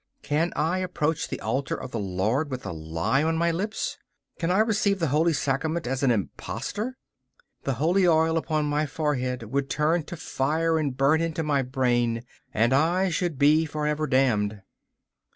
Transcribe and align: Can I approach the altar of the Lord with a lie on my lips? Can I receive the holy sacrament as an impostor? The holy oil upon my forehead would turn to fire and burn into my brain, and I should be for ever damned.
Can 0.23 0.51
I 0.55 0.79
approach 0.79 1.27
the 1.27 1.39
altar 1.41 1.75
of 1.79 1.91
the 1.91 1.99
Lord 1.99 2.49
with 2.49 2.65
a 2.65 2.71
lie 2.71 3.21
on 3.21 3.37
my 3.37 3.51
lips? 3.51 3.99
Can 4.39 4.49
I 4.49 4.57
receive 4.57 4.97
the 4.97 5.09
holy 5.13 5.31
sacrament 5.31 5.85
as 5.85 6.01
an 6.01 6.09
impostor? 6.09 6.97
The 7.65 7.75
holy 7.75 8.07
oil 8.07 8.35
upon 8.35 8.65
my 8.65 8.87
forehead 8.87 9.43
would 9.43 9.69
turn 9.69 10.01
to 10.05 10.17
fire 10.17 10.79
and 10.79 10.97
burn 10.97 11.21
into 11.21 11.43
my 11.43 11.61
brain, 11.61 12.23
and 12.51 12.73
I 12.73 13.09
should 13.11 13.37
be 13.37 13.67
for 13.67 13.85
ever 13.85 14.07
damned. 14.07 14.63